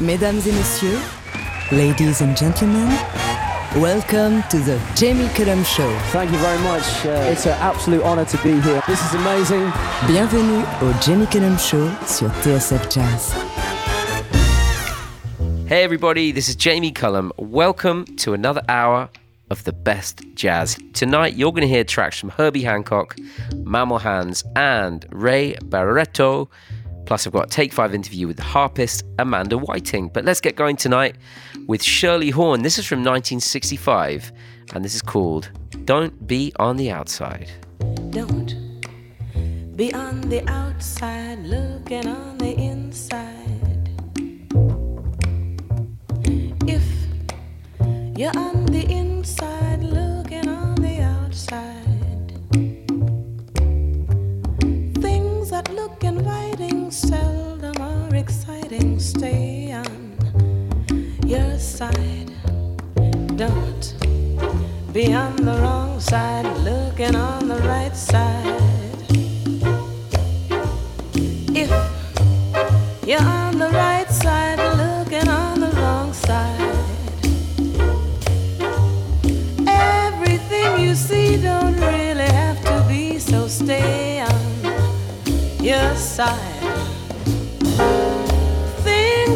[0.00, 0.98] Mesdames et messieurs,
[1.70, 2.88] ladies and gentlemen,
[3.76, 5.88] welcome to the Jamie Cullum Show.
[6.10, 6.82] Thank you very much.
[7.06, 8.82] Uh, it's an absolute honor to be here.
[8.88, 9.70] This is amazing.
[10.08, 13.32] Bienvenue au Jamie Cullum Show sur TSF Jazz.
[15.68, 17.32] Hey everybody, this is Jamie Cullum.
[17.38, 19.08] Welcome to another hour
[19.50, 20.76] of the best jazz.
[20.92, 23.16] Tonight you're going to hear tracks from Herbie Hancock,
[23.62, 26.48] Mammal Hands, and Ray Barretto
[27.06, 30.08] Plus, I've got a Take 5 interview with the harpist Amanda Whiting.
[30.08, 31.16] But let's get going tonight
[31.66, 32.62] with Shirley Horn.
[32.62, 34.32] This is from 1965,
[34.74, 35.50] and this is called
[35.84, 37.50] Don't Be on the Outside.
[38.10, 38.54] Don't
[39.76, 43.90] be on the outside looking on the inside.
[46.66, 46.84] If
[48.16, 49.63] you're on the inside
[56.94, 59.00] seldom are exciting.
[59.00, 60.16] Stay on
[61.26, 62.30] your side.
[63.36, 63.96] Don't
[64.92, 68.60] be on the wrong side, looking on the right side.
[71.52, 71.70] If
[73.04, 76.60] you're on the right side, looking on the wrong side.
[79.66, 86.53] Everything you see don't really have to be, so stay on your side.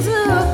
[0.01, 0.48] Things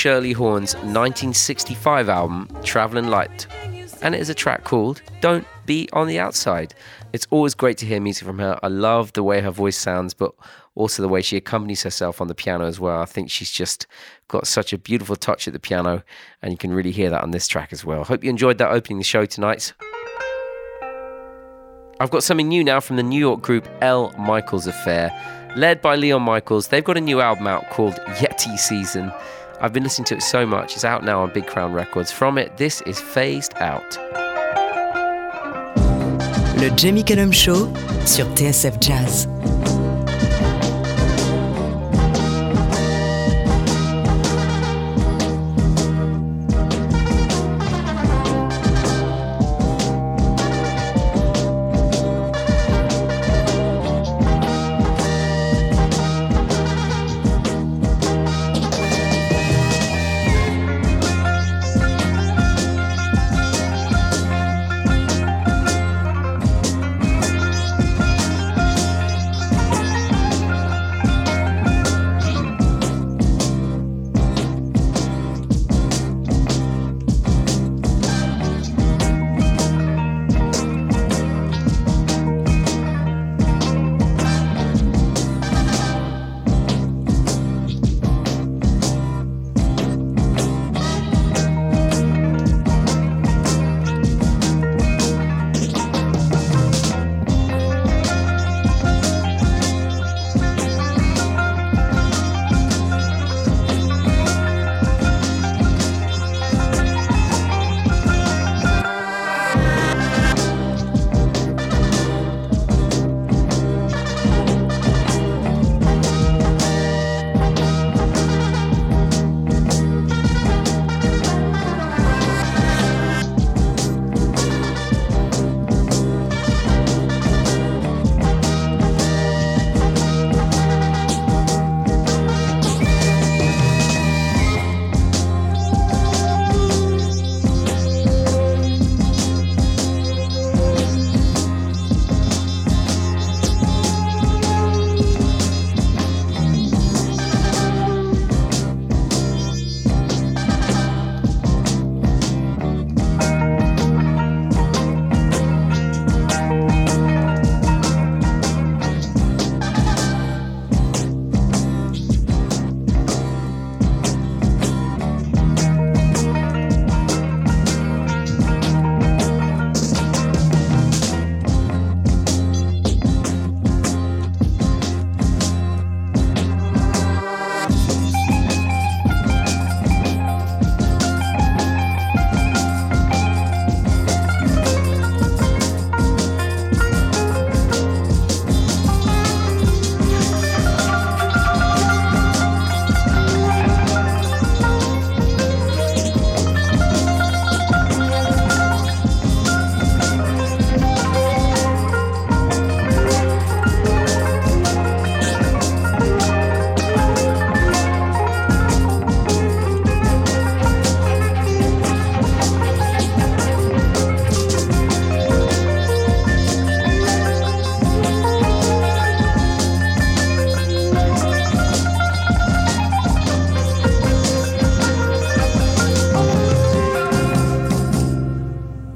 [0.00, 3.46] Shirley Horn's 1965 album, Travelin' Light.
[4.00, 6.72] And it is a track called Don't Be on the Outside.
[7.12, 8.58] It's always great to hear music from her.
[8.62, 10.32] I love the way her voice sounds, but
[10.74, 13.02] also the way she accompanies herself on the piano as well.
[13.02, 13.86] I think she's just
[14.28, 16.02] got such a beautiful touch at the piano,
[16.40, 18.02] and you can really hear that on this track as well.
[18.02, 19.74] Hope you enjoyed that opening the show tonight.
[22.00, 25.12] I've got something new now from the New York group El Michels Affair.
[25.56, 29.12] Led by Leon Michels, they've got a new album out called Yeti Season.
[29.62, 30.74] I've been listening to it so much.
[30.74, 32.10] It's out now on Big Crown Records.
[32.10, 33.98] From it, this is Fazed Out.
[36.56, 37.70] Le Jamie Cullum Show
[38.06, 39.26] sur TSF Jazz.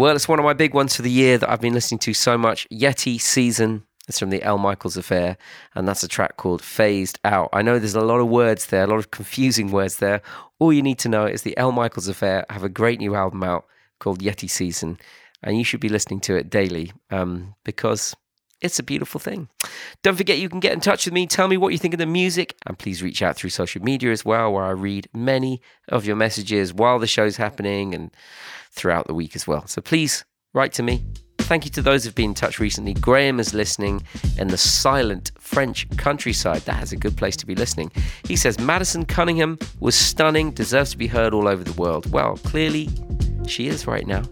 [0.04, 2.12] Well, it's one of my big ones for the year that I've been listening to
[2.12, 2.68] so much.
[2.68, 3.84] Yeti Season.
[4.06, 5.38] It's from the El Michels Affair,
[5.74, 7.48] and that's a track called Fazed Out.
[7.54, 10.20] I know there's a lot of words there, a lot of confusing words there.
[10.58, 13.42] All you need to know is the El Michels Affair have a great new album
[13.44, 13.64] out
[13.98, 14.98] called Yeti Season,
[15.42, 18.14] and you should be listening to it daily um, because
[18.60, 19.48] it's a beautiful thing.
[20.02, 21.98] Don't forget you can get in touch with me, tell me what you think of
[21.98, 25.62] the music, and please reach out through social media as well, where I read many
[25.88, 28.10] of your messages while the show's happening and
[28.74, 29.66] throughout the week as well.
[29.66, 31.04] So please write to me.
[31.38, 32.94] Thank you to those who've been in touch recently.
[32.94, 34.02] Graham is listening
[34.38, 36.62] in the silent French countryside.
[36.62, 37.92] That is a good place to be listening.
[38.24, 42.10] He says Madison Cunningham was stunning, deserves to be heard all over the world.
[42.10, 42.88] Well, clearly
[43.46, 44.22] she is right now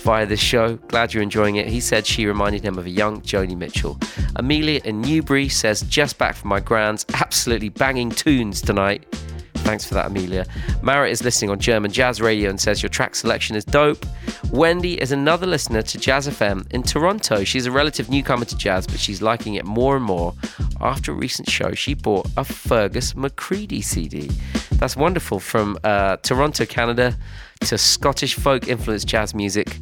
[0.00, 0.76] via this show.
[0.88, 1.66] Glad you're enjoying it.
[1.66, 3.98] He said she reminded him of a young Joni Mitchell.
[4.36, 9.06] Amelia in Newbury says, just back from my grand's, absolutely banging tunes tonight.
[9.62, 10.46] Thanks for that, Amelia.
[10.82, 14.04] Mara is listening on German Jazz Radio and says your track selection is dope.
[14.50, 17.44] Wendy is another listener to Jazz FM in Toronto.
[17.44, 20.34] She's a relative newcomer to jazz, but she's liking it more and more.
[20.80, 24.30] After a recent show, she bought a Fergus McCreadie CD.
[24.72, 25.38] That's wonderful.
[25.38, 27.16] From uh, Toronto, Canada
[27.60, 29.78] to Scottish folk influenced jazz music.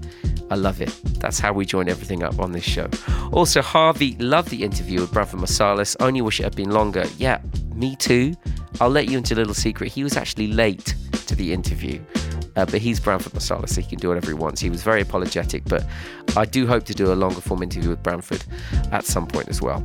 [0.51, 0.89] I love it.
[1.21, 2.89] That's how we join everything up on this show.
[3.33, 5.97] Also, Harvey loved the interview with Branford Marsalis.
[6.01, 7.05] Only wish it had been longer.
[7.19, 7.41] Yeah,
[7.75, 8.35] me too.
[8.81, 9.93] I'll let you into a little secret.
[9.93, 10.95] He was actually late
[11.27, 12.01] to the interview.
[12.57, 14.61] Uh, but he's Branford Marsalis, so he can do whatever he wants.
[14.61, 15.87] He was very apologetic, but
[16.37, 18.45] I do hope to do a longer form interview with Branford
[18.91, 19.85] at some point as well.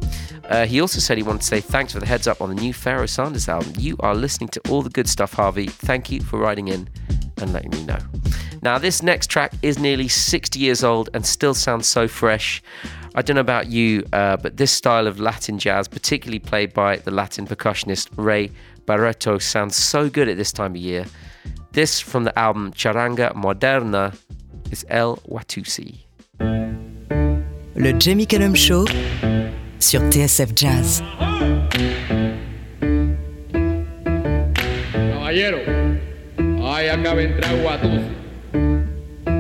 [0.50, 2.56] Uh, he also said he wanted to say thanks for the heads up on the
[2.56, 3.74] new Pharoah Sanders album.
[3.78, 5.68] You are listening to all the good stuff, Harvey.
[5.68, 6.90] Thank you for writing in
[7.38, 8.00] and letting me know.
[8.64, 12.64] Now, this next track is nearly 60 years old and still sounds so fresh.
[13.14, 16.96] I don't know about you, uh, but this style of Latin jazz, particularly played by
[16.96, 18.52] the Latin percussionist Ray
[18.86, 21.06] Barretto, sounds so good at this time of year.
[21.74, 24.16] This from the album Charanga Moderna
[24.72, 25.98] is El Watusi.
[27.76, 28.86] Le Jamie Cullum Show
[29.80, 31.02] sur TSF Jazz.
[34.94, 35.60] Caballero,
[36.64, 38.23] ay acá vendrá Watusi.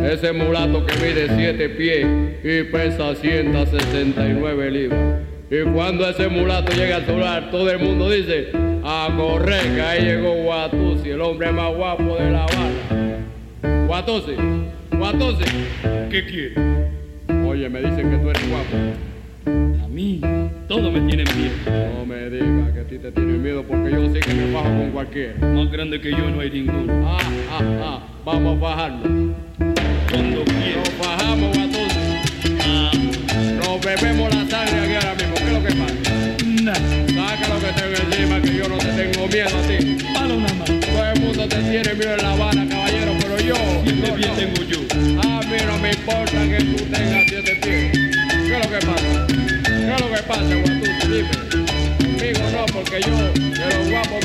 [0.04, 2.06] Ese mulato que mide 7 pies
[2.44, 5.22] y pesa 169 libras.
[5.50, 8.50] Y cuando ese mulato llega al solar, todo el mundo dice,
[8.84, 13.86] a correr, que ahí llegó Guatusi, el hombre más guapo de La Habana.
[13.88, 14.36] Guatusi,
[14.92, 15.46] Guatusi,
[16.10, 16.56] ¿qué quiere?
[17.48, 19.86] Oye, me dicen que tú eres guapo.
[19.86, 20.20] A mí,
[20.68, 21.98] todo me tiene miedo.
[21.98, 24.70] No me digas que a ti te tienen miedo porque yo sé que me bajo
[24.70, 25.34] con cualquiera.
[25.40, 27.08] Más grande que yo no hay ninguno.
[27.08, 27.18] Ah,
[27.52, 29.83] ah, ah, vamos a bajarnos.
[30.13, 30.77] Cuando quiera.
[30.84, 32.00] Nos bajamos, Guatusi.
[32.62, 32.91] Ah,
[33.58, 35.36] Nos bebemos la sangre aquí ahora mismo.
[35.36, 35.93] ¿Qué es lo que pasa?
[36.63, 36.79] nada.
[37.13, 39.98] Saca lo que tengo encima, que yo no te tengo miedo a ti.
[40.13, 43.55] Todo el mundo te tiene miedo en La Habana, caballero, pero yo.
[43.55, 44.36] No.
[44.36, 44.79] tengo yo.
[45.22, 47.91] A mí no me importa que tú tengas siete pies.
[47.91, 49.27] ¿Qué es lo que pasa?
[49.27, 51.08] ¿Qué es lo que pasa, Guatusi?
[51.10, 51.63] Dime.
[51.98, 54.23] Conmigo no, porque yo de los guapos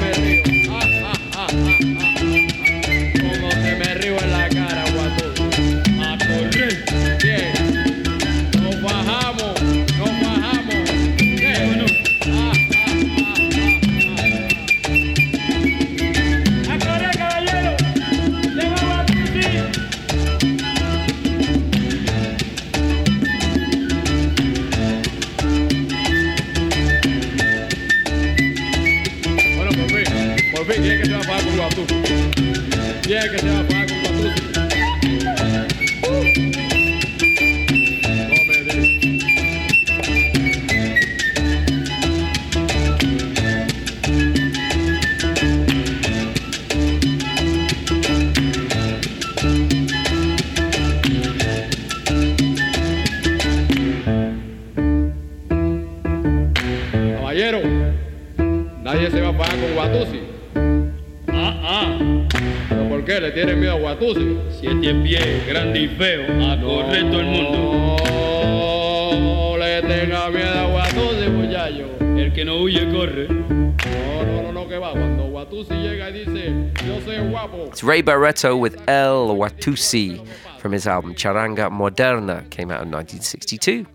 [77.88, 80.22] Ray Barretto with El Watusi
[80.58, 83.86] from his album Charanga Moderna, came out in 1962.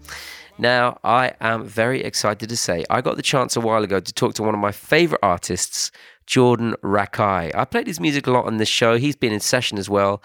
[0.58, 4.12] Now, I am very excited to say I got the chance a while ago to
[4.12, 5.92] talk to one of my favorite artists,
[6.26, 7.54] Jordan Rakei.
[7.54, 8.98] I played his music a lot on this show.
[8.98, 10.24] He's been in session as well.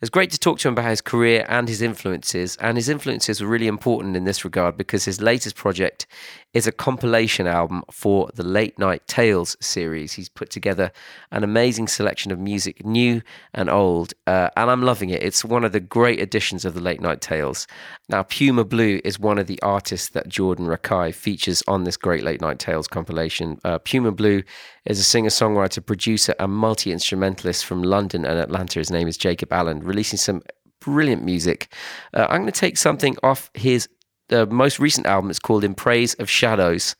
[0.00, 2.56] It's great to talk to him about his career and his influences.
[2.56, 6.06] And his influences were really important in this regard because his latest project
[6.54, 10.14] is a compilation album for the Late Night Tales series.
[10.14, 10.90] He's put together
[11.30, 13.22] an amazing selection of music, new
[13.54, 15.22] and old, uh, and I'm loving it.
[15.22, 17.66] It's one of the great editions of the Late Night Tales.
[18.08, 22.24] Now, Puma Blue is one of the artists that Jordan Rakei features on this great
[22.24, 23.60] Late Night Tales compilation.
[23.64, 24.42] Uh, Puma Blue
[24.86, 28.80] is a singer songwriter, producer, and multi instrumentalist from London and Atlanta.
[28.80, 30.42] His name is Jacob Allen, releasing some
[30.80, 31.72] brilliant music.
[32.14, 33.88] Uh, I'm going to take something off his
[34.28, 35.28] the most recent album.
[35.28, 36.96] It's called In Praise of Shadows.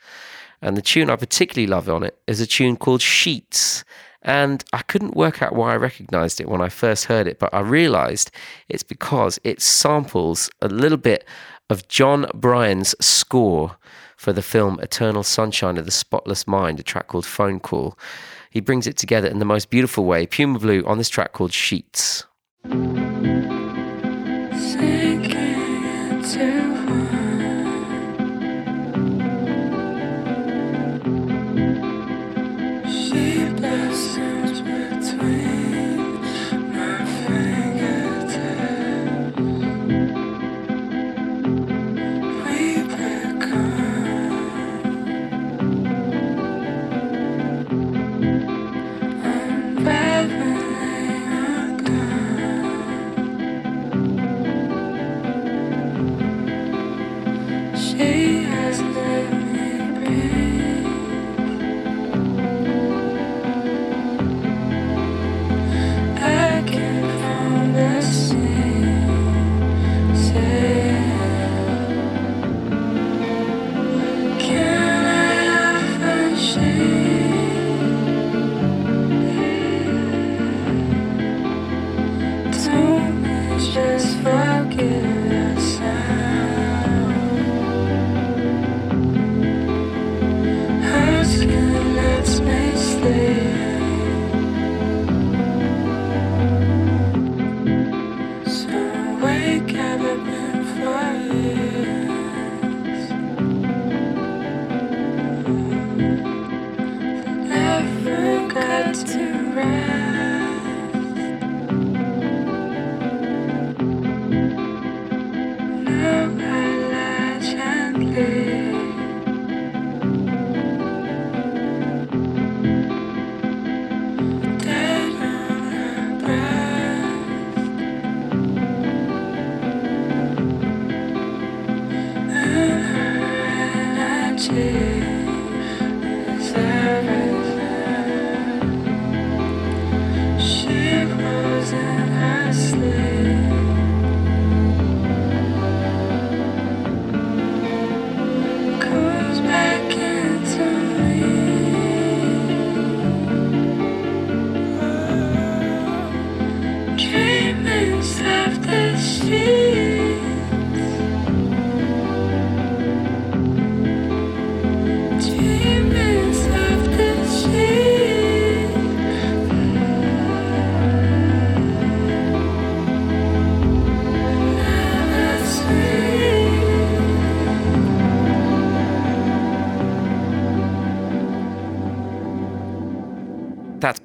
[0.62, 3.84] And the tune I particularly love on it is a tune called Sheets.
[4.22, 7.54] And I couldn't work out why I recognized it when I first heard it, but
[7.54, 8.30] I realized
[8.68, 11.24] it's because it samples a little bit
[11.70, 13.78] of Jon Brion's score
[14.18, 17.96] for the film Eternal Sunshine of the Spotless Mind, a track called Phone Call.
[18.50, 20.26] He brings it together in the most beautiful way.
[20.26, 22.26] Puma Blue on this track called Sheets.
[22.64, 22.76] That's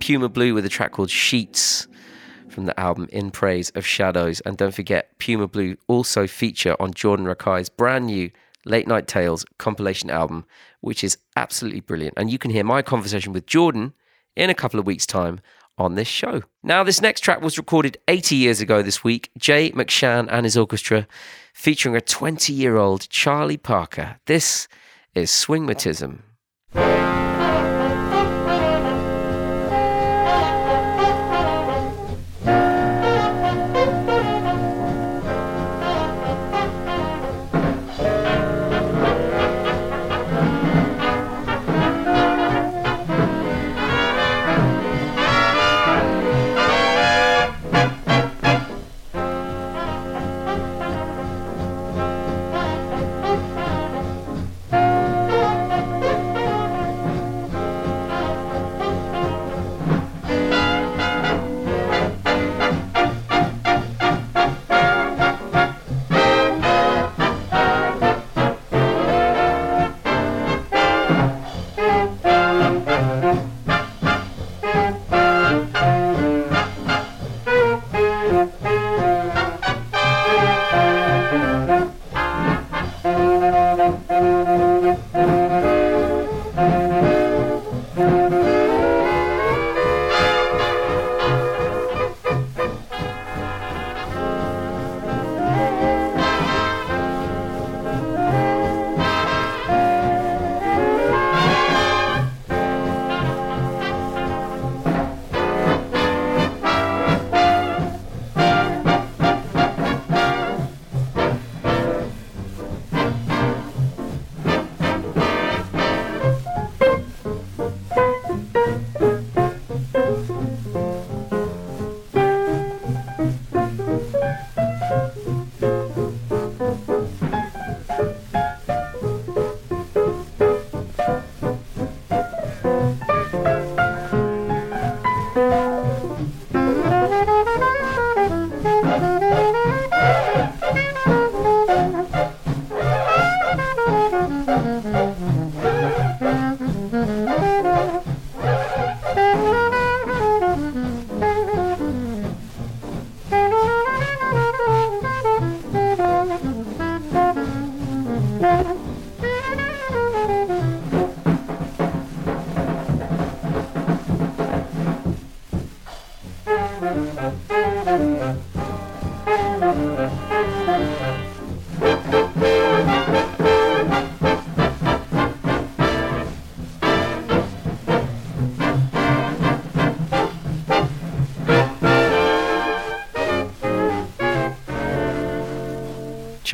[0.06, 1.88] Puma Blue with a track called Sheets
[2.48, 4.40] from the album In Praise of Shadows.
[4.42, 8.30] And don't forget, Puma Blue also feature on Jordan Rakei's brand new
[8.66, 10.46] Late Night Tales compilation album,
[10.82, 12.14] which is absolutely brilliant.
[12.18, 13.94] And you can hear my conversation with Jordan
[14.36, 15.40] in a couple of weeks' time
[15.76, 16.44] on this show.
[16.62, 19.32] Now, this next track was recorded 80 years ago this week.
[19.40, 21.08] Jay McShann and his orchestra
[21.52, 24.20] featuring a 20 year old Charlie Parker.
[24.28, 24.68] This
[25.16, 26.20] is Swingmatism.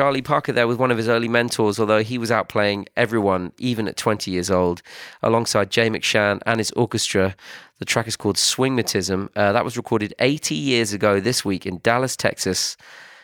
[0.02, 3.88] Charlie Parker there with one of his early mentors, although he was outplaying everyone, even
[3.88, 4.82] at 20 years old,
[5.22, 7.36] alongside Jay McShann and his orchestra.
[7.78, 9.30] The track is called Swingmatism.
[9.36, 12.78] Uh, that was recorded 80 years ago this week in Dallas, Texas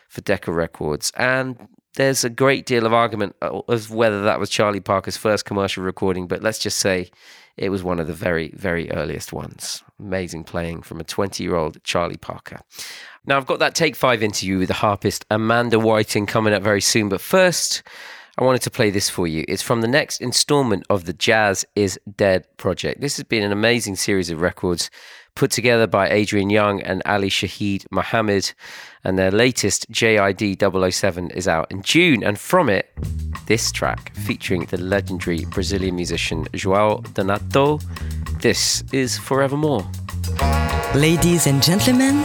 [0.08, 1.10] for Decca Records.
[1.16, 1.58] And
[1.96, 6.28] there's a great deal of argument of whether that was Charlie Parker's first commercial recording,
[6.28, 7.10] but let's just say
[7.56, 9.82] it was one of the very, very earliest ones.
[9.98, 12.60] Amazing playing from a 20 year old Charlie Parker.
[13.28, 16.80] Now, I've got that Take Five interview with the harpist Amanda Whiting coming up very
[16.80, 17.82] soon, but first,
[18.38, 19.44] I wanted to play this for you.
[19.46, 23.02] It's from the next installment of the Jazz is Dead project.
[23.02, 24.90] This has been an amazing series of records
[25.34, 28.50] put together by Adrian Younge and Ali Shaheed Muhammad,
[29.04, 32.24] and their latest JID 007 is out in June.
[32.24, 32.90] And from it,
[33.44, 37.78] this track featuring the legendary Brazilian musician Joao Donato.
[38.40, 39.86] This is Forevermore.
[40.94, 42.24] Ladies and gentlemen,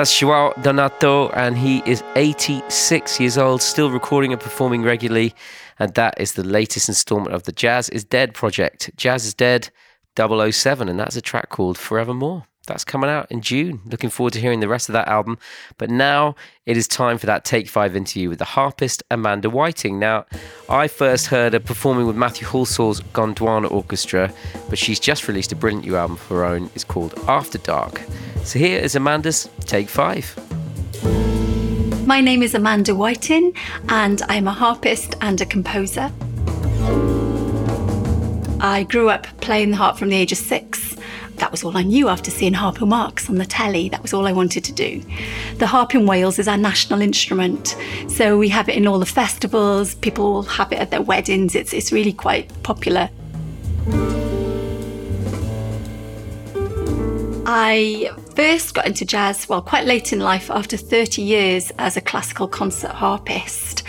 [0.05, 5.33] That's Joao Donato, and he is 86 years old, still recording and performing regularly.
[5.79, 8.91] And that is the latest installment of the Jazz is Dead project.
[8.97, 9.71] Jazz is Dead
[10.15, 12.45] 007, and that's a track called Forevermore.
[12.65, 13.81] That's coming out in June.
[13.85, 15.37] Looking forward to hearing the rest of that album.
[15.77, 19.99] But now it is time for that Take Five interview with the harpist Amanda Whiting.
[19.99, 20.25] Now,
[20.69, 24.33] I first heard her performing with Matthew Halsall's Gondwana Orchestra,
[24.69, 26.69] but she's just released a brilliant new album of her own.
[26.75, 28.01] It's called After Dark.
[28.43, 30.35] So here is Amanda's Take Five.
[32.05, 33.55] My name is Amanda Whiting,
[33.89, 36.11] and I'm a harpist and a composer.
[38.59, 40.95] I grew up playing the harp from the age of six.
[41.37, 43.89] That was all I knew after seeing Harpo Marx on the telly.
[43.89, 45.01] That was all I wanted to do.
[45.57, 47.75] The harp in Wales is our national instrument,
[48.07, 49.95] so we have it in all the festivals.
[49.95, 51.55] People have it at their weddings.
[51.55, 53.09] It's, it's really quite popular.
[57.47, 62.01] I first got into jazz, well, quite late in life, after 30 years as a
[62.01, 63.83] classical concert harpist.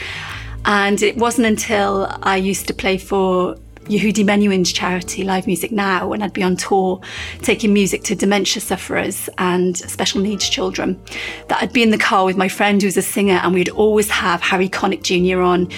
[0.67, 3.57] And it wasn't until I used to play for
[3.89, 7.01] Yehudi Menuhin's charity, Live Music Now, when I'd be on tour
[7.43, 11.01] taking music to dementia sufferers and special needs children.
[11.49, 14.11] That I'd be in the car with my friend who's a singer, and we'd always
[14.11, 15.41] have Harry Connick Jr.
[15.41, 15.71] on.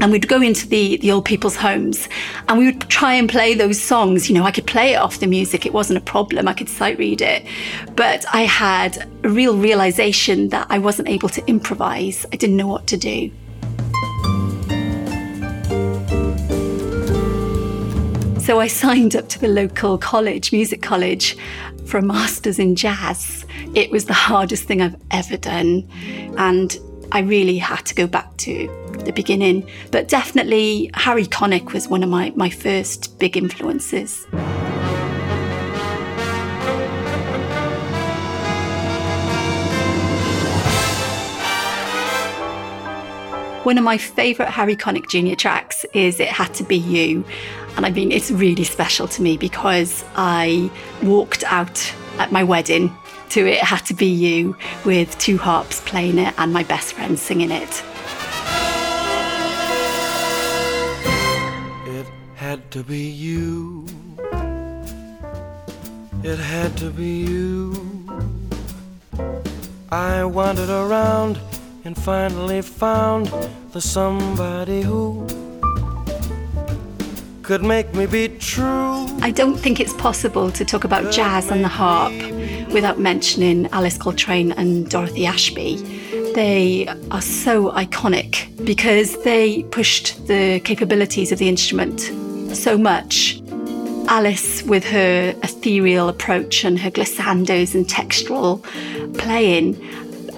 [0.00, 2.08] And we'd go into the, the old people's homes
[2.48, 4.28] and we would try and play those songs.
[4.28, 6.68] You know, I could play it off the music, it wasn't a problem, I could
[6.68, 7.46] sight read it.
[7.94, 12.66] But I had a real realization that I wasn't able to improvise, I didn't know
[12.66, 13.30] what to do.
[18.42, 21.36] So I signed up to the local college, music college,
[21.86, 23.46] for a master's in jazz.
[23.76, 25.88] It was the hardest thing I've ever done.
[26.36, 26.76] And
[27.12, 28.66] I really had to go back to
[29.04, 29.70] the beginning.
[29.92, 34.26] But definitely, Harry Connick was one of my, my first big influences.
[43.62, 45.36] One of my favourite Harry Connick Jr.
[45.36, 47.24] tracks is It Had to Be You.
[47.76, 50.70] And I mean, it's really special to me because I
[51.02, 52.94] walked out at my wedding
[53.30, 57.18] to It Had to Be You with two harps playing it and my best friend
[57.18, 57.82] singing it.
[61.86, 62.06] It
[62.36, 63.86] had to be you.
[66.22, 67.72] It had to be you.
[69.90, 71.40] I wandered around
[71.84, 73.26] and finally found
[73.72, 75.26] the somebody who
[77.52, 79.06] could make me be true.
[79.20, 82.14] I don't think it's possible to talk about jazz and the harp
[82.72, 85.76] without mentioning Alice Coltrane and Dorothy Ashby.
[86.34, 88.32] They are so iconic
[88.64, 92.00] because they pushed the capabilities of the instrument
[92.56, 93.42] so much.
[94.08, 98.62] Alice, with her ethereal approach and her glissandos and textural
[99.18, 99.76] playing,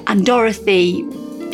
[0.09, 1.05] and Dorothy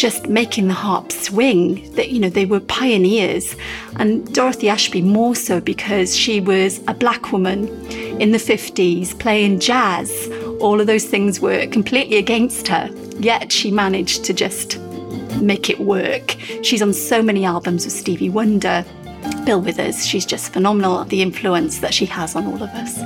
[0.00, 3.54] just making the harp swing that you know they were pioneers.
[3.96, 7.68] And Dorothy Ashby more so because she was a black woman
[8.18, 10.10] in the 50s playing jazz.
[10.58, 12.88] All of those things were completely against her.
[13.18, 14.78] Yet she managed to just
[15.42, 16.34] make it work.
[16.62, 18.86] She's on so many albums with Stevie Wonder.
[19.44, 22.96] Bill Withers she's just phenomenal the influence that she has on all of us.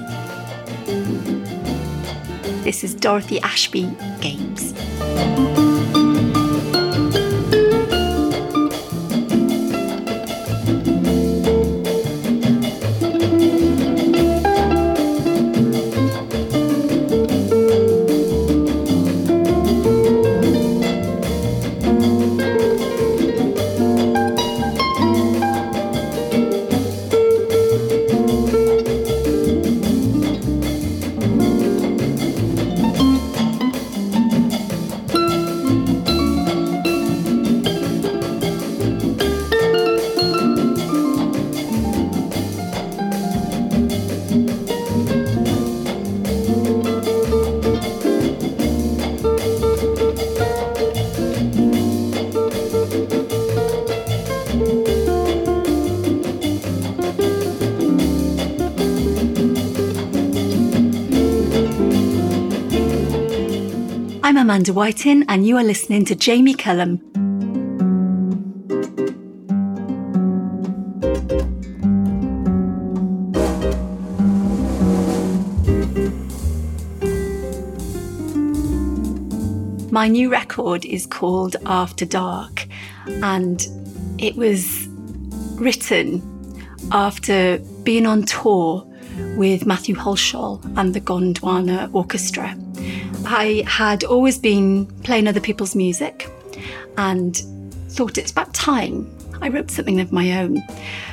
[2.62, 4.72] This is Dorothy Ashby Games
[64.54, 67.00] Amanda Whiting, and you are listening to Jamie Cullum.
[79.90, 82.68] My new record is called After Dark,
[83.08, 83.60] and
[84.18, 84.86] it was
[85.56, 86.22] written
[86.92, 88.86] after being on tour
[89.36, 92.56] with Matthew Halsall and the Gondwana Orchestra.
[93.26, 96.30] I had always been playing other people's music
[96.96, 97.37] and
[97.88, 99.10] thought it's about time
[99.44, 100.62] I wrote something of my own.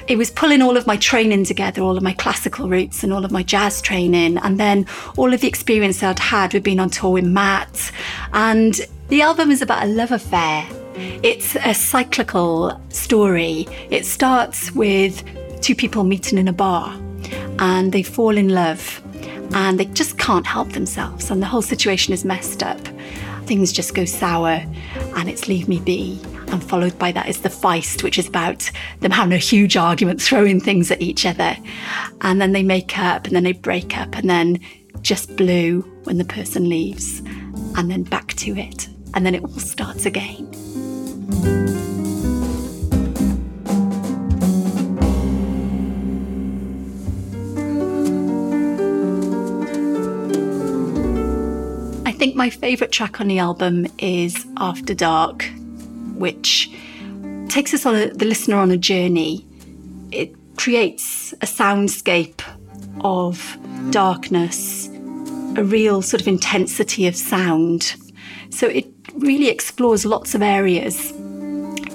[0.07, 3.25] It was pulling all of my training together, all of my classical roots and all
[3.25, 6.89] of my jazz training, and then all of the experience I'd had with being on
[6.89, 7.91] tour with Matt.
[8.31, 10.65] And the album is about a love affair.
[10.95, 13.67] It's a cyclical story.
[13.89, 15.23] It starts with
[15.61, 16.97] two people meeting in a bar
[17.59, 19.01] and they fall in love
[19.53, 22.79] and they just can't help themselves, and the whole situation is messed up.
[23.45, 24.63] Things just go sour,
[25.15, 26.19] and it's Leave Me Be.
[26.51, 30.21] And followed by that is The Feist, which is about them having a huge argument,
[30.21, 31.55] throwing things at each other.
[32.21, 34.59] And then they make up, and then they break up, and then
[35.01, 37.19] just blue when the person leaves,
[37.75, 38.89] and then back to it.
[39.13, 40.47] And then it all starts again.
[52.31, 55.43] Think my favourite track on the album is After Dark,
[56.15, 56.71] which
[57.49, 59.45] takes us on a, the listener on a journey.
[60.11, 62.41] It creates a soundscape
[63.01, 63.57] of
[63.89, 64.87] darkness,
[65.57, 67.95] a real sort of intensity of sound.
[68.49, 71.11] So it really explores lots of areas.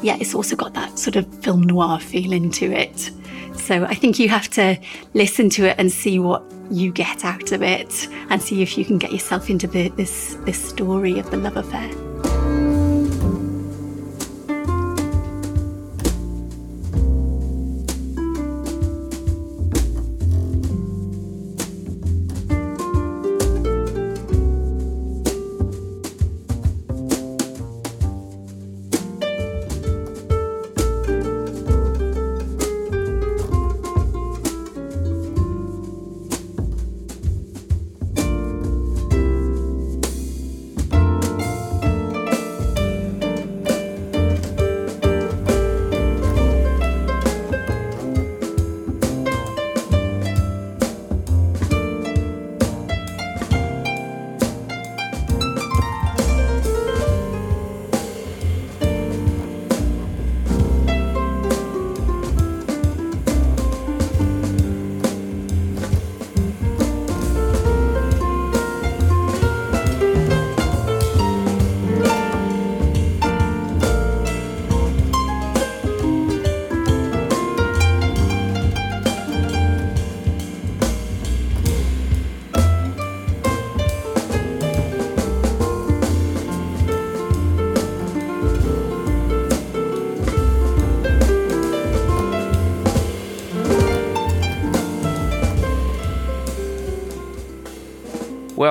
[0.03, 3.11] Yet it's also got that sort of film noir feeling to it.
[3.55, 4.79] So I think you have to
[5.15, 8.85] listen to it and see what you get out of it and see if you
[8.85, 11.91] can get yourself into the, this, this story of the love affair.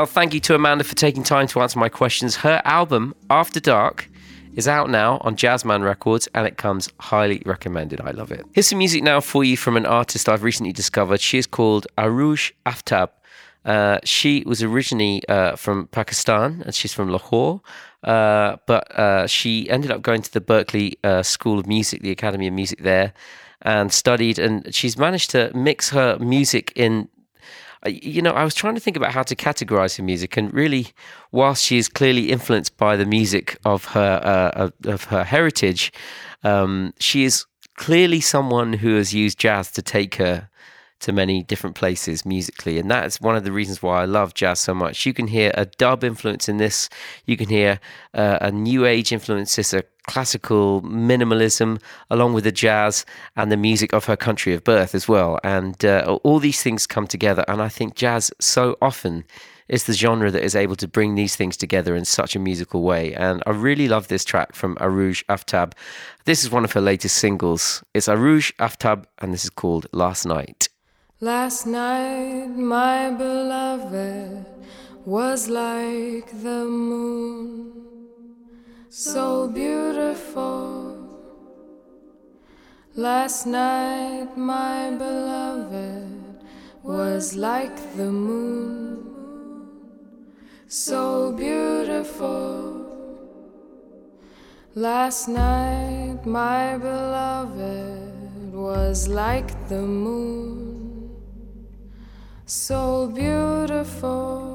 [0.06, 2.36] Well, thank you to Amanda for taking time to answer my questions.
[2.36, 4.08] Her album, After Dark,
[4.56, 8.00] is out now on Jazzman Records and it comes highly recommended.
[8.00, 8.46] I love it.
[8.54, 11.22] Here's some music now for you from an artist I've recently discovered.
[11.22, 13.10] She is called Arooj Aftab.
[13.66, 17.62] Uh, she was originally uh, from Pakistan and she's from Lahore,
[18.04, 22.12] uh, but uh, she ended up going to the Berklee uh, School of Music, the
[22.12, 23.12] Academy of Music there,
[23.64, 24.38] and studied.
[24.38, 27.10] And she's managed to mix her music in
[27.88, 30.88] you know, I was trying to think about how to categorize her music, and really,
[31.32, 35.92] whilst she is clearly influenced by the music of her uh, of her heritage,
[36.44, 37.46] um, she is
[37.76, 40.50] clearly someone who has used jazz to take her
[41.02, 42.80] to many different places musically.
[42.80, 45.06] And that's one of the reasons why I love jazz so much.
[45.06, 46.90] You can hear a dub influence in this,
[47.26, 47.80] you can hear
[48.14, 53.58] uh, a new age influence, this, a classical minimalism, along with the jazz and the
[53.58, 55.40] music of her country of birth as well.
[55.44, 57.44] And uh, all these things come together.
[57.48, 59.26] And I think jazz so often
[59.68, 62.84] is the genre that is able to bring these things together in such a musical
[62.84, 63.14] way.
[63.16, 65.74] And I really love this track from Arooj Aftab.
[66.26, 67.84] This is one of her latest singles.
[67.94, 70.70] It's Arooj Aftab, and this is called Last Night.
[71.20, 74.46] Last night, my beloved
[75.06, 77.85] was like the moon,
[78.98, 80.96] so beautiful.
[82.96, 86.42] Last night, my beloved
[86.82, 89.04] was like the moon,
[90.70, 92.86] so beautiful.
[94.76, 100.56] Last night, my beloved was like the moon
[102.46, 104.55] so beautiful,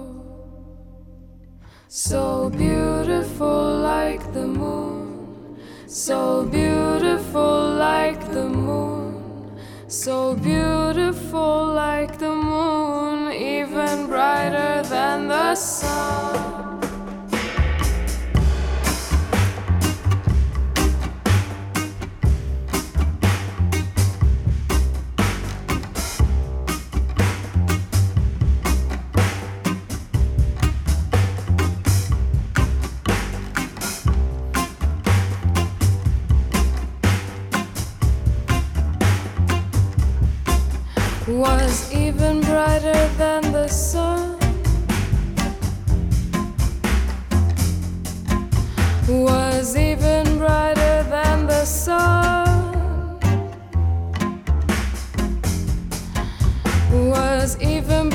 [1.92, 13.32] so beautiful like the moon, so beautiful like the moon, so beautiful like the moon,
[13.32, 16.69] even brighter than the sun.
[42.60, 44.38] brighter than the sun.
[49.08, 53.18] Was even brighter than the sun.
[57.10, 58.09] Was even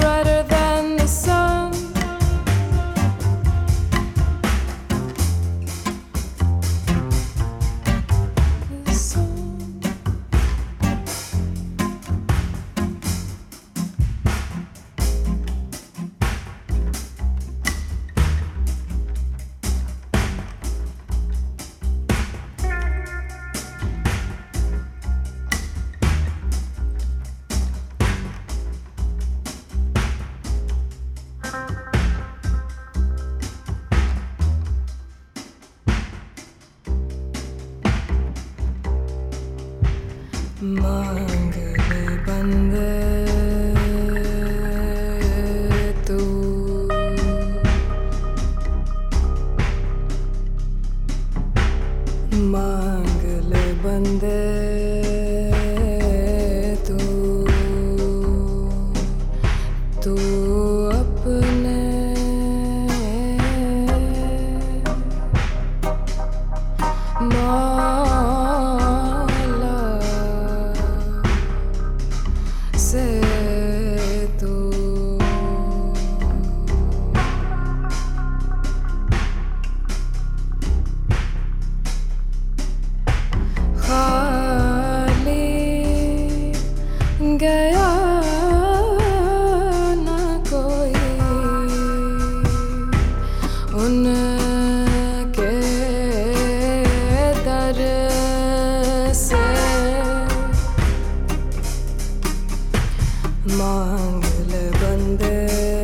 [103.47, 105.74] मांगल बंदे।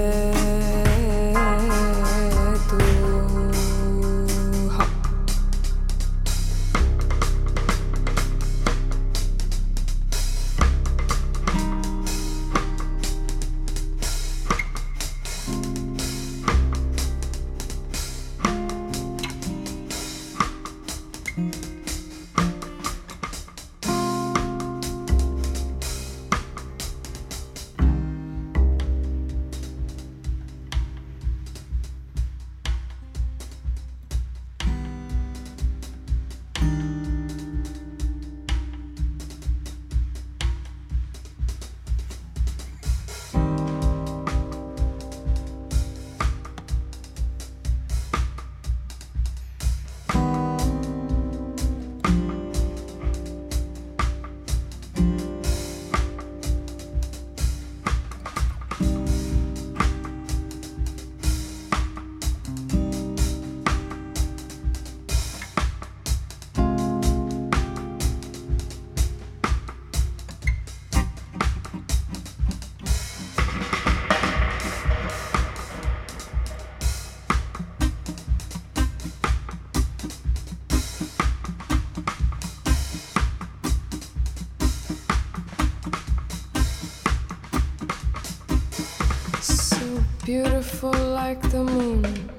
[91.31, 92.29] Like the moon,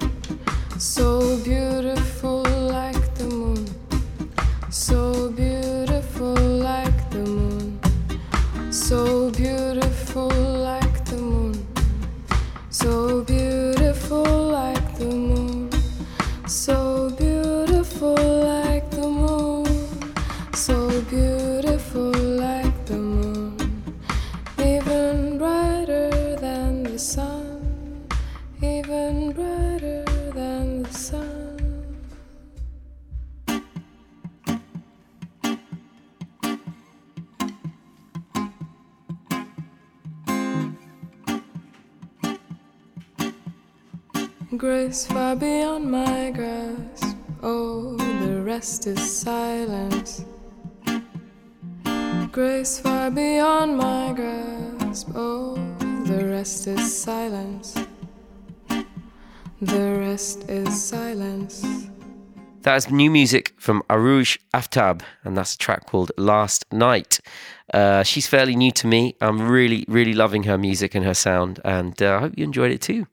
[0.79, 3.67] so beautiful like the moon,
[4.69, 7.81] so beautiful like the moon,
[8.71, 11.67] so beautiful like the moon,
[12.69, 13.42] so beautiful
[44.93, 47.17] Grace far beyond my grasp.
[47.43, 50.27] Oh, the rest is silence.
[52.31, 55.09] Grace far beyond my grasp.
[55.15, 55.55] Oh,
[56.05, 57.75] the rest is silence.
[59.63, 61.65] The rest is silence.
[62.61, 67.19] That is new music from Arooj Aftab, and that's a track called Last Night.
[67.73, 69.17] Uh, she's fairly new to me.
[69.23, 72.73] I'm really, really loving her music and her sound, and uh, I hope you enjoyed
[72.73, 73.07] it too.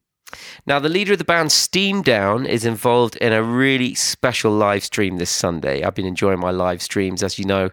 [0.66, 4.84] Now, the leader of the band, Steam Down, is involved in a really special live
[4.84, 5.84] stream this Sunday.
[5.84, 7.72] I've been enjoying my live streams, as you know,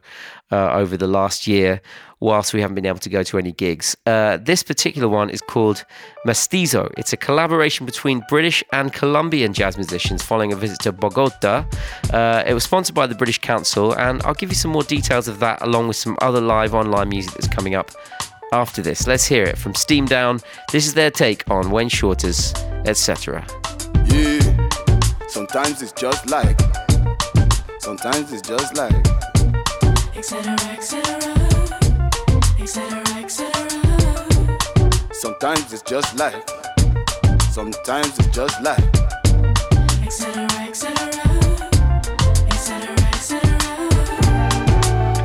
[0.51, 1.81] uh, over the last year,
[2.21, 3.97] whilst we haven't been able to go to any gigs.
[4.07, 5.85] Uh, this particular one is called
[6.25, 6.91] Mestizo.
[6.97, 11.67] It's a collaboration between British and Colombian jazz musicians following a visit to Bogota.
[12.13, 15.29] Uh, it was sponsored by the British Council, and I'll give you some more details
[15.29, 17.91] of that along with some other live online music that's coming up
[18.53, 19.07] after this.
[19.07, 20.41] Let's hear it from Steam Down.
[20.73, 23.47] This is their take on Wayne Shorter's, etc.
[24.07, 24.69] Yeah,
[25.29, 26.61] sometimes it's just like,
[27.81, 28.95] sometimes it's just like,
[30.17, 31.03] etc., etc.,
[32.59, 33.67] etc., etc.
[35.13, 36.49] sometimes it's just like,
[37.51, 38.79] sometimes it's just like,
[40.05, 40.97] etc., etc.,
[42.51, 43.41] etc., etc.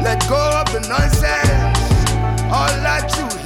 [0.03, 1.51] let go of the nonsense,
[2.52, 3.41] all that you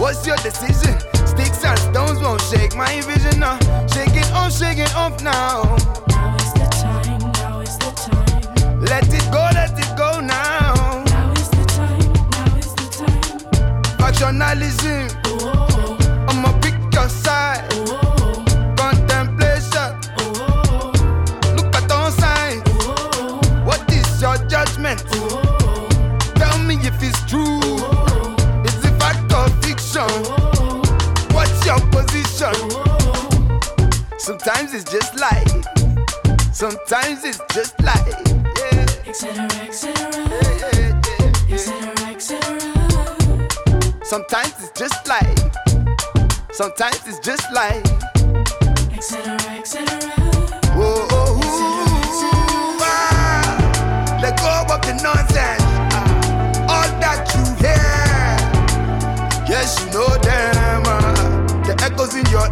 [0.00, 0.98] What's your decision?
[1.26, 3.58] Sticks and stones won't shake my vision now.
[3.86, 5.76] Shake it off, shake it off now.
[6.08, 8.80] Now is the time, now is the time.
[8.80, 11.04] Let it go, let it go now.
[11.04, 13.82] Now is the time, now is the time.
[13.98, 15.19] Factionalism,
[35.20, 36.16] Sometimes it's just like,
[36.50, 38.06] sometimes it's just like,
[38.56, 39.44] yeah, Etc.
[39.60, 39.92] Etc.
[40.30, 41.54] yeah, yeah, yeah.
[41.54, 41.76] Etc.
[42.08, 42.40] Etc.
[44.02, 45.38] Sometimes it's just like,
[46.52, 47.84] sometimes it's just like,
[48.96, 49.36] Etc.
[49.58, 49.84] Etc.
[50.72, 55.62] whoa, oh, ooh, ah, let go of the nonsense,
[55.92, 57.92] ah, all that you hear.
[59.46, 62.48] Yes, you know them, ah, the echoes in your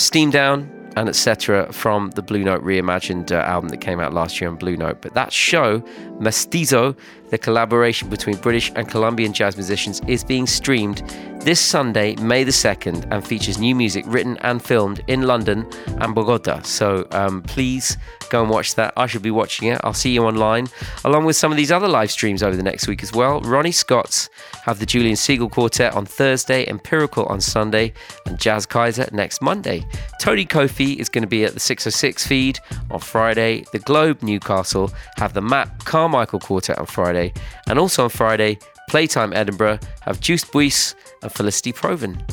[0.00, 1.72] Steam Down and etc.
[1.72, 5.00] from the Blue Note reimagined uh, album that came out last year on Blue Note.
[5.02, 5.84] But that show,
[6.18, 6.96] Mestizo,
[7.28, 11.02] the collaboration between British and Colombian jazz musicians, is being streamed
[11.40, 15.66] this Sunday, May the 2nd, and features new music written and filmed in London
[15.98, 16.60] and Bogota.
[16.62, 17.96] So um, please
[18.28, 18.92] go and watch that.
[18.96, 19.80] I should be watching it.
[19.82, 20.68] I'll see you online,
[21.04, 23.40] along with some of these other live streams over the next week as well.
[23.40, 24.28] Ronnie Scott's
[24.62, 27.92] have the Julian Siegel Quartet on Thursday, Empirical on Sunday,
[28.26, 29.84] and Jazz Kaiser next Monday.
[30.20, 32.60] Tony Kofi is going to be at the 606 feed
[32.90, 33.64] on Friday.
[33.72, 37.32] The Globe Newcastle have the Matt Carmichael Quartet on Friday,
[37.66, 38.58] and also on Friday,
[38.90, 42.24] Playtime Edinburgh have Juice Buis and Felicity Proven.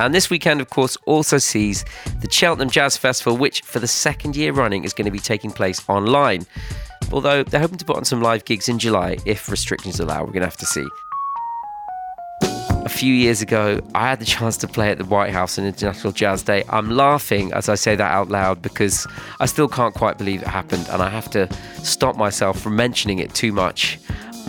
[0.00, 1.84] And this weekend, of course, also sees
[2.20, 5.50] the Cheltenham Jazz Festival, which for the second year running is going to be taking
[5.50, 6.46] place online.
[7.12, 10.20] Although they're hoping to put on some live gigs in July if restrictions allow.
[10.20, 10.86] We're going to have to see.
[12.82, 15.66] A few years ago, I had the chance to play at the White House on
[15.66, 16.64] International Jazz Day.
[16.70, 19.06] I'm laughing as I say that out loud because
[19.38, 21.46] I still can't quite believe it happened, and I have to
[21.82, 23.98] stop myself from mentioning it too much.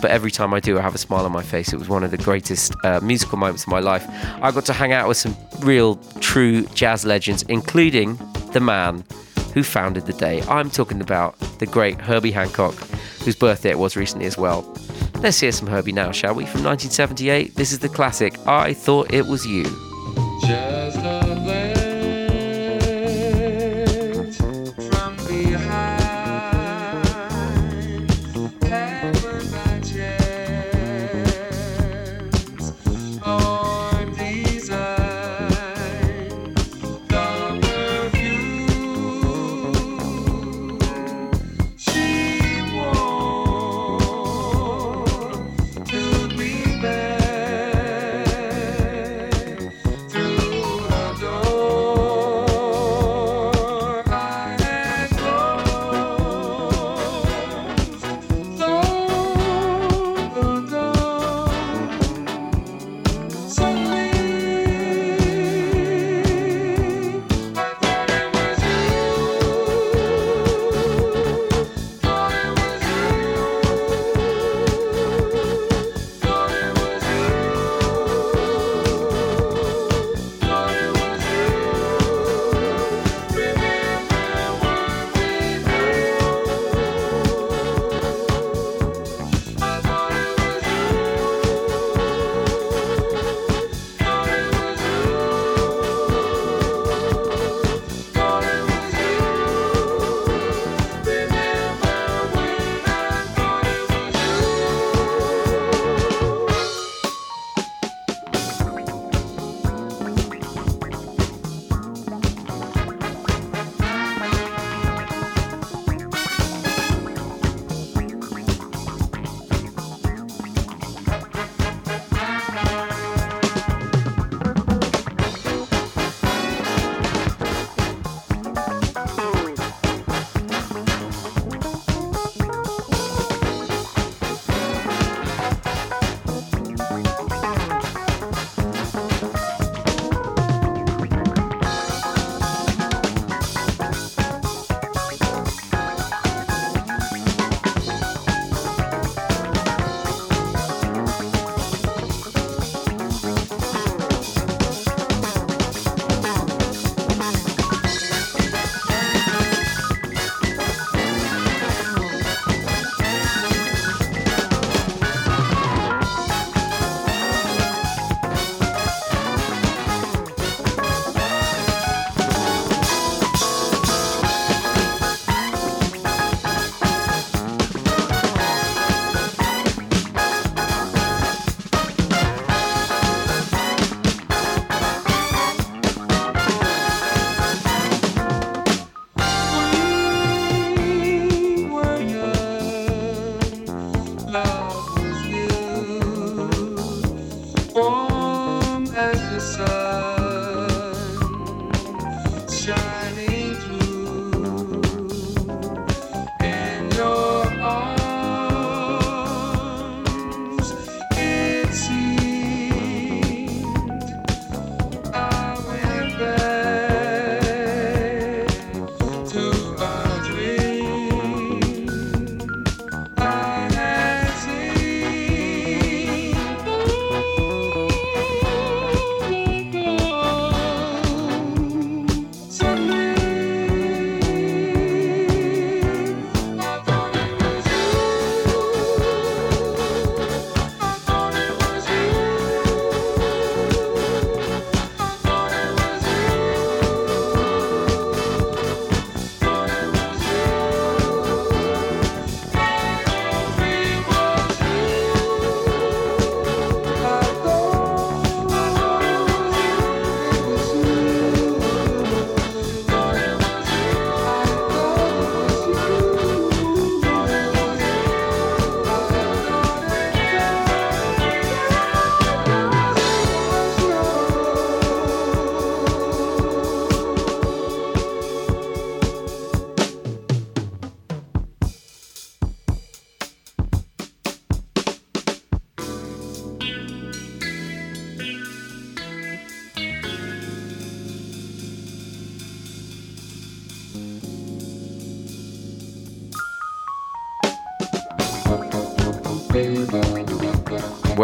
[0.02, 1.72] But every time I do, I have a smile on my face.
[1.72, 4.04] It was one of the greatest uh, musical moments of my life.
[4.42, 8.18] I got to hang out with some real, true jazz legends, including
[8.52, 9.04] the man
[9.54, 10.42] who founded the day.
[10.48, 12.74] I'm talking about the great Herbie Hancock,
[13.24, 14.62] whose birthday it was recently as well.
[15.20, 16.46] Let's hear some Herbie now, shall we?
[16.46, 17.54] From 1978.
[17.54, 19.91] This is the classic I Thought It Was You.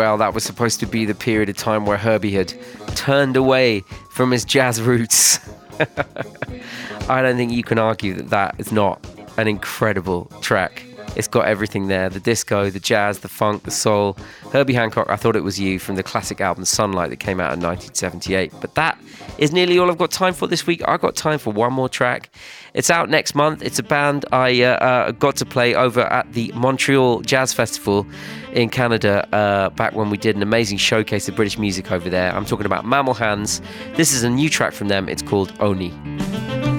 [0.08, 2.54] Well, that was supposed to be the period of time where Herbie had
[2.94, 5.38] turned away from his jazz roots.
[7.10, 9.06] I don't think you can argue that that is not
[9.36, 10.77] an incredible track.
[11.18, 14.16] It's got everything there the disco, the jazz, the funk, the soul.
[14.52, 17.52] Herbie Hancock, I thought it was you from the classic album Sunlight that came out
[17.52, 18.52] in 1978.
[18.60, 18.98] But that
[19.36, 20.80] is nearly all I've got time for this week.
[20.86, 22.30] I've got time for one more track.
[22.72, 23.62] It's out next month.
[23.62, 28.06] It's a band I uh, uh, got to play over at the Montreal Jazz Festival
[28.52, 32.32] in Canada uh, back when we did an amazing showcase of British music over there.
[32.32, 33.60] I'm talking about Mammal Hands.
[33.94, 35.08] This is a new track from them.
[35.08, 35.92] It's called Oni.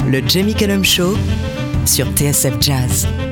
[0.06, 1.16] Le Jamie Cullum Show
[1.86, 3.29] sur TSF Jazz.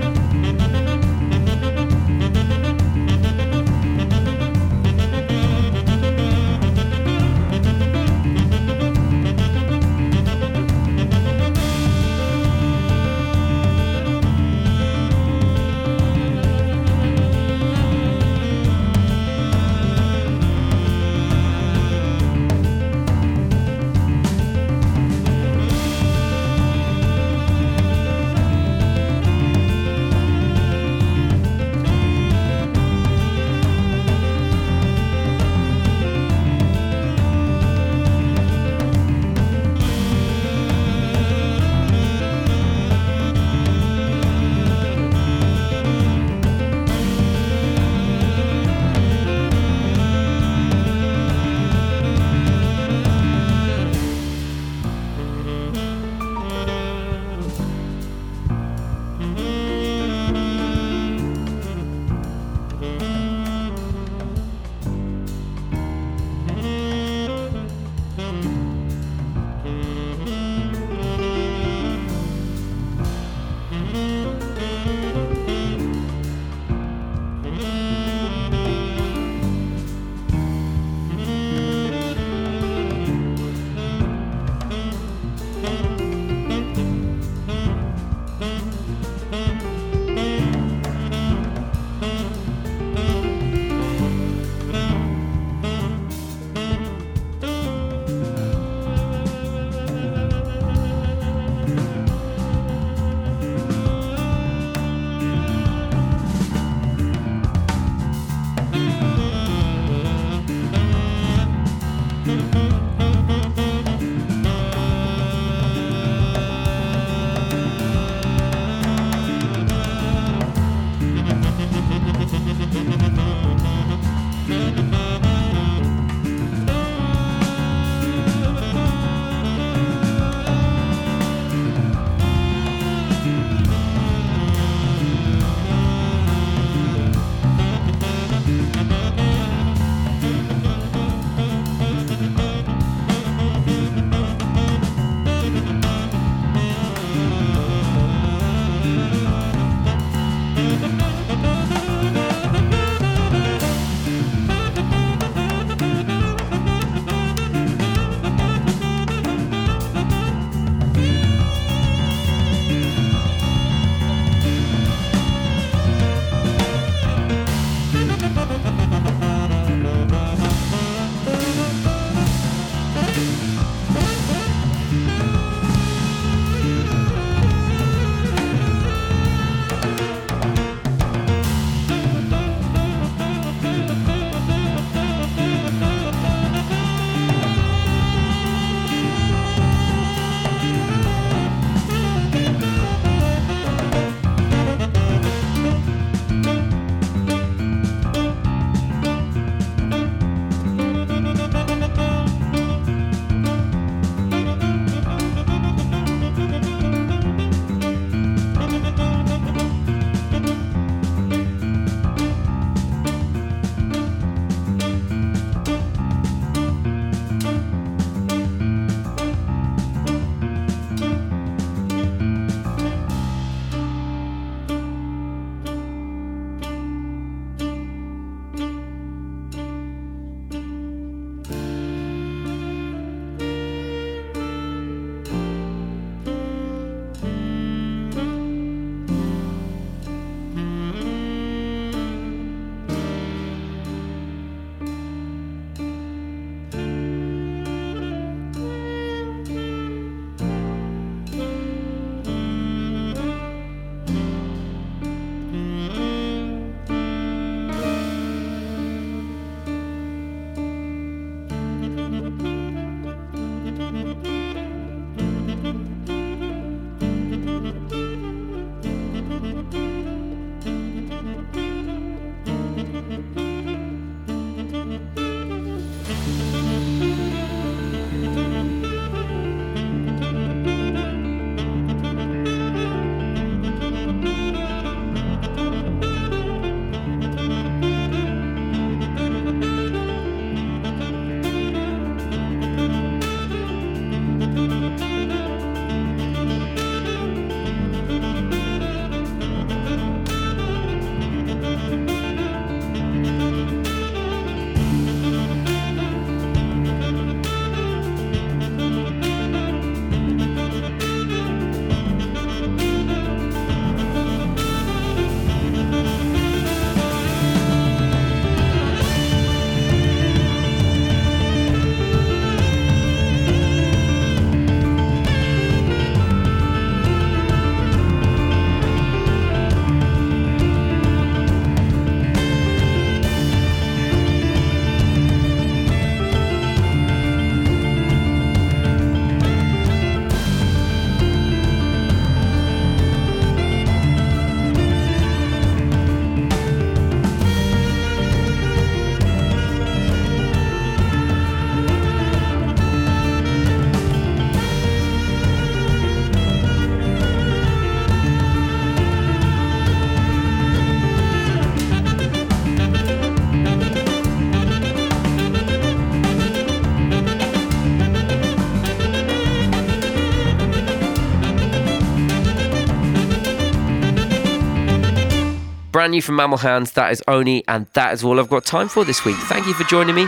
[375.97, 378.87] Brand new from Mammal Hands, that is Oni, and that is all I've got time
[378.87, 379.35] for this week.
[379.49, 380.27] Thank you for joining me.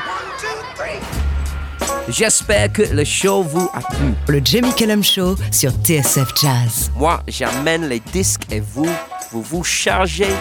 [2.10, 4.16] J'espère que le show vous a plu.
[4.30, 6.92] Le Jamie Cullum Show sur TSF Jazz.
[6.96, 8.90] Moi, j'amène les disques et vous,
[9.30, 10.34] vous vous chargez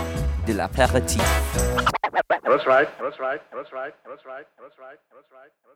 [0.47, 1.21] de l'apéritif.
[2.11, 2.41] That's.
[2.49, 2.89] That's right.
[2.99, 3.43] That's right.
[3.53, 3.93] That's right.
[4.09, 4.47] That's right.
[4.57, 4.99] That's right.
[5.13, 5.68] That's right.